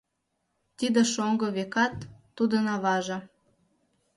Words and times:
Тиде 0.77 1.01
шоҥго, 1.13 1.47
векат, 1.57 1.95
тудын 2.37 2.65
аваже. 2.75 3.17